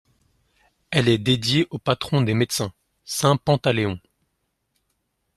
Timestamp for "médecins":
2.33-2.73